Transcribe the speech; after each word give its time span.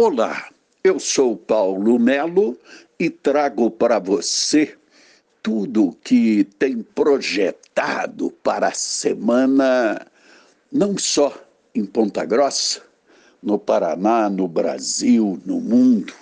Olá, 0.00 0.48
eu 0.84 1.00
sou 1.00 1.36
Paulo 1.36 1.98
Melo 1.98 2.56
e 3.00 3.10
trago 3.10 3.68
para 3.68 3.98
você 3.98 4.78
tudo 5.42 5.90
que 6.04 6.44
tem 6.56 6.84
projetado 6.84 8.30
para 8.30 8.68
a 8.68 8.72
semana, 8.72 10.06
não 10.70 10.96
só 10.96 11.36
em 11.74 11.84
Ponta 11.84 12.24
Grossa, 12.24 12.80
no 13.42 13.58
Paraná, 13.58 14.30
no 14.30 14.46
Brasil, 14.46 15.42
no 15.44 15.60
mundo. 15.60 16.14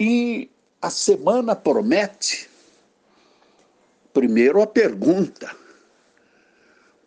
E 0.00 0.48
a 0.80 0.88
semana 0.88 1.54
promete, 1.54 2.48
primeiro, 4.14 4.62
a 4.62 4.66
pergunta: 4.66 5.54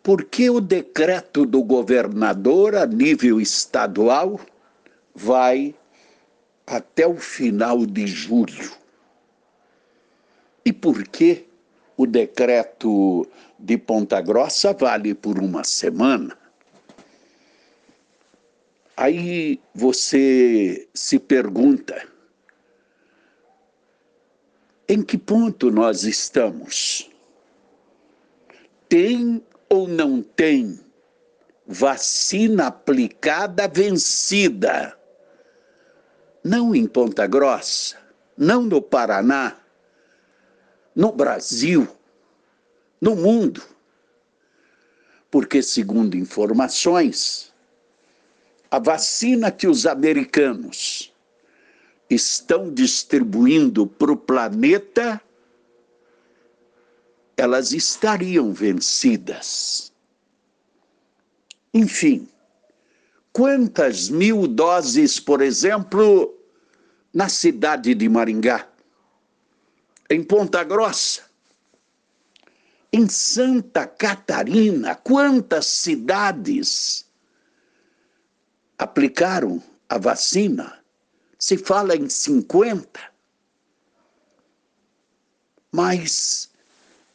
por 0.04 0.24
que 0.24 0.48
o 0.48 0.60
decreto 0.60 1.44
do 1.44 1.64
governador 1.64 2.76
a 2.76 2.86
nível 2.86 3.40
estadual 3.40 4.38
vai 5.14 5.74
até 6.66 7.06
o 7.06 7.16
final 7.16 7.84
de 7.84 8.06
julho. 8.06 8.72
E 10.64 10.72
por 10.72 11.06
que 11.08 11.46
o 11.96 12.06
decreto 12.06 13.26
de 13.58 13.76
Ponta 13.76 14.20
Grossa 14.20 14.72
vale 14.72 15.14
por 15.14 15.38
uma 15.38 15.64
semana? 15.64 16.38
Aí 18.96 19.60
você 19.74 20.88
se 20.94 21.18
pergunta: 21.18 22.06
em 24.88 25.02
que 25.02 25.18
ponto 25.18 25.70
nós 25.70 26.04
estamos? 26.04 27.10
Tem 28.88 29.42
ou 29.68 29.88
não 29.88 30.22
tem 30.22 30.78
vacina 31.66 32.66
aplicada 32.66 33.66
vencida? 33.66 34.96
Não 36.42 36.74
em 36.74 36.86
Ponta 36.86 37.26
Grossa, 37.26 37.96
não 38.36 38.62
no 38.62 38.82
Paraná, 38.82 39.56
no 40.94 41.12
Brasil, 41.12 41.88
no 43.00 43.16
mundo. 43.16 43.62
Porque, 45.30 45.62
segundo 45.62 46.16
informações, 46.16 47.52
a 48.70 48.78
vacina 48.78 49.50
que 49.50 49.66
os 49.66 49.86
americanos 49.86 51.12
estão 52.10 52.72
distribuindo 52.72 53.86
para 53.86 54.12
o 54.12 54.16
planeta, 54.16 55.20
elas 57.36 57.72
estariam 57.72 58.52
vencidas. 58.52 59.92
Enfim, 61.72 62.28
quantas 63.32 64.08
mil 64.08 64.46
doses, 64.46 65.18
por 65.18 65.40
exemplo, 65.40 66.38
na 67.12 67.28
cidade 67.28 67.94
de 67.94 68.08
Maringá, 68.08 68.68
em 70.10 70.22
Ponta 70.22 70.62
Grossa, 70.62 71.22
em 72.92 73.08
Santa 73.08 73.86
Catarina, 73.86 74.94
quantas 74.94 75.66
cidades 75.66 77.06
aplicaram 78.78 79.62
a 79.88 79.96
vacina? 79.96 80.78
Se 81.38 81.56
fala 81.56 81.96
em 81.96 82.08
50. 82.08 83.00
Mas 85.72 86.50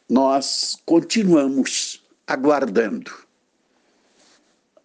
nós 0.08 0.76
continuamos 0.84 2.04
aguardando 2.26 3.27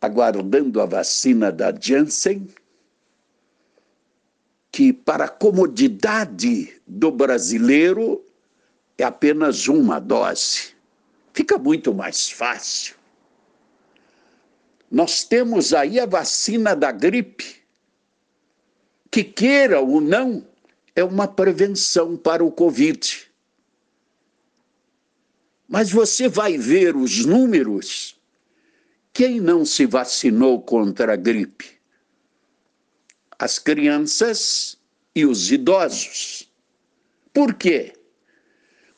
aguardando 0.03 0.81
a 0.81 0.85
vacina 0.85 1.49
da 1.49 1.73
Janssen, 1.73 2.45
que 4.69 4.91
para 4.91 5.25
a 5.25 5.29
comodidade 5.29 6.81
do 6.85 7.09
brasileiro 7.09 8.21
é 8.97 9.05
apenas 9.05 9.69
uma 9.69 9.99
dose. 9.99 10.73
Fica 11.31 11.57
muito 11.57 11.93
mais 11.93 12.29
fácil. 12.29 12.95
Nós 14.91 15.23
temos 15.23 15.73
aí 15.73 15.97
a 16.01 16.05
vacina 16.05 16.75
da 16.75 16.91
gripe, 16.91 17.63
que 19.09 19.23
queira 19.23 19.79
ou 19.79 20.01
não, 20.01 20.45
é 20.93 21.03
uma 21.03 21.29
prevenção 21.29 22.17
para 22.17 22.43
o 22.43 22.51
Covid. 22.51 23.31
Mas 25.65 25.89
você 25.89 26.27
vai 26.27 26.57
ver 26.57 26.93
os 26.93 27.25
números 27.25 28.12
quem 29.13 29.39
não 29.39 29.63
se 29.63 29.85
vacinou 29.85 30.59
contra 30.59 31.13
a 31.13 31.15
gripe? 31.15 31.79
As 33.37 33.59
crianças 33.59 34.75
e 35.15 35.23
os 35.23 35.51
idosos. 35.51 36.51
Por 37.31 37.53
quê? 37.53 37.93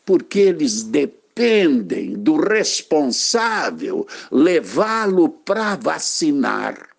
Porque 0.06 0.40
eles 0.40 0.84
dependem 0.84 2.14
do 2.14 2.38
responsável 2.38 4.08
levá-lo 4.32 5.28
para 5.30 5.76
vacinar. 5.76 6.90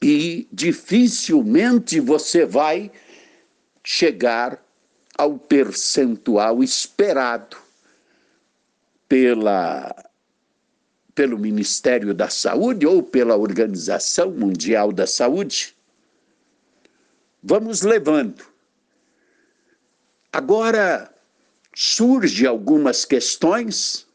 E 0.00 0.46
dificilmente 0.52 1.98
você 1.98 2.46
vai 2.46 2.92
chegar 3.82 4.64
ao 5.16 5.36
percentual 5.36 6.62
esperado 6.62 7.67
pela, 9.08 9.94
pelo 11.14 11.38
Ministério 11.38 12.12
da 12.12 12.28
Saúde 12.28 12.86
ou 12.86 13.02
pela 13.02 13.36
Organização 13.36 14.30
Mundial 14.30 14.92
da 14.92 15.06
Saúde. 15.06 15.74
Vamos 17.42 17.82
levando. 17.82 18.44
Agora 20.32 21.12
surge 21.74 22.46
algumas 22.46 23.04
questões 23.04 24.06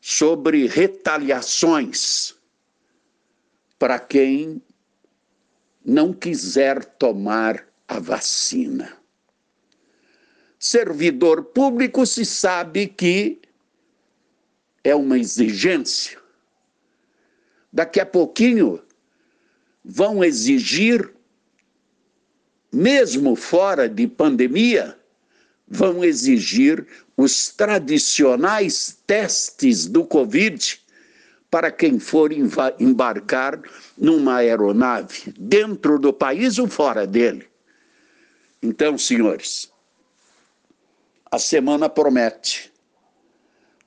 sobre 0.00 0.66
retaliações 0.66 2.34
para 3.78 3.98
quem 3.98 4.62
não 5.84 6.12
quiser 6.12 6.84
tomar 6.84 7.66
a 7.88 7.98
vacina. 7.98 8.96
Servidor 10.58 11.44
público 11.44 12.06
se 12.06 12.24
sabe 12.24 12.86
que 12.86 13.40
é 14.86 14.94
uma 14.94 15.18
exigência. 15.18 16.16
Daqui 17.72 17.98
a 17.98 18.06
pouquinho 18.06 18.80
vão 19.84 20.22
exigir, 20.22 21.12
mesmo 22.72 23.34
fora 23.34 23.88
de 23.88 24.06
pandemia, 24.06 24.96
vão 25.66 26.04
exigir 26.04 26.86
os 27.16 27.48
tradicionais 27.48 28.96
testes 29.04 29.86
do 29.86 30.04
Covid 30.04 30.80
para 31.50 31.72
quem 31.72 31.98
for 31.98 32.30
embarcar 32.78 33.60
numa 33.98 34.36
aeronave, 34.36 35.34
dentro 35.36 35.98
do 35.98 36.12
país 36.12 36.60
ou 36.60 36.68
fora 36.68 37.04
dele. 37.04 37.48
Então, 38.62 38.96
senhores, 38.96 39.68
a 41.28 41.40
semana 41.40 41.88
promete. 41.88 42.75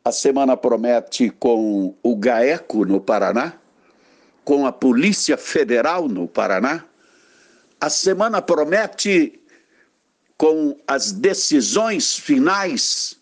A 0.03 0.11
semana 0.11 0.55
promete 0.55 1.29
com 1.29 1.95
o 2.01 2.15
GAECO 2.15 2.85
no 2.85 3.01
Paraná, 3.01 3.59
com 4.45 4.65
a 4.65 4.71
Polícia 4.71 5.37
Federal 5.37 6.07
no 6.07 6.27
Paraná. 6.27 6.85
A 7.79 7.89
semana 7.89 8.41
promete 8.41 9.39
com 10.37 10.79
as 10.87 11.11
decisões 11.11 12.17
finais 12.17 13.19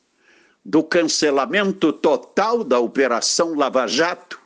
do 0.64 0.84
cancelamento 0.84 1.92
total 1.92 2.64
da 2.64 2.80
Operação 2.80 3.56
Lava 3.56 3.88
Jato, 3.88 4.40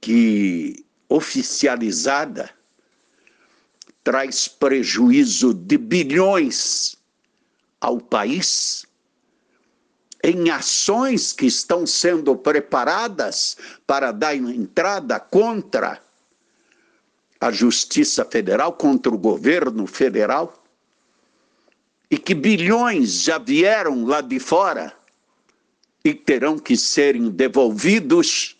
que 0.00 0.84
oficializada 1.08 2.50
traz 4.02 4.48
prejuízo 4.48 5.54
de 5.54 5.78
bilhões 5.78 6.96
ao 7.80 8.00
país 8.00 8.84
em 10.24 10.48
ações 10.48 11.34
que 11.34 11.44
estão 11.44 11.86
sendo 11.86 12.34
preparadas 12.34 13.58
para 13.86 14.10
dar 14.10 14.34
entrada 14.34 15.20
contra 15.20 16.02
a 17.38 17.52
Justiça 17.52 18.24
Federal, 18.24 18.72
contra 18.72 19.14
o 19.14 19.18
governo 19.18 19.86
federal, 19.86 20.64
e 22.10 22.16
que 22.16 22.34
bilhões 22.34 23.20
já 23.20 23.36
vieram 23.36 24.06
lá 24.06 24.22
de 24.22 24.40
fora 24.40 24.96
e 26.02 26.14
terão 26.14 26.58
que 26.58 26.74
serem 26.74 27.28
devolvidos. 27.28 28.56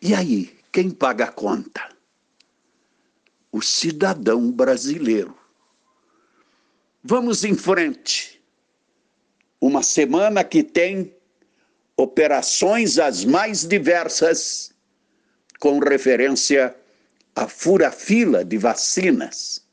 E 0.00 0.14
aí, 0.14 0.56
quem 0.72 0.90
paga 0.90 1.26
a 1.26 1.32
conta? 1.32 1.90
O 3.52 3.60
cidadão 3.60 4.50
brasileiro. 4.50 5.36
Vamos 7.04 7.44
em 7.44 7.54
frente 7.54 8.35
uma 9.66 9.82
semana 9.82 10.44
que 10.44 10.62
tem 10.62 11.12
operações 11.96 13.00
as 13.00 13.24
mais 13.24 13.66
diversas 13.66 14.70
com 15.58 15.80
referência 15.80 16.72
à 17.34 17.48
fura-fila 17.48 18.44
de 18.44 18.56
vacinas. 18.58 19.66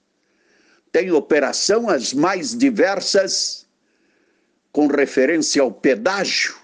Tem 0.91 1.11
operação 1.11 1.89
as 1.89 2.11
mais 2.11 2.57
diversas 2.57 3.67
com 4.71 4.87
referência 4.87 5.61
ao 5.61 5.71
pedágio, 5.71 6.55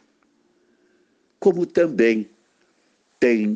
como 1.39 1.67
também 1.67 2.27
tem 3.19 3.55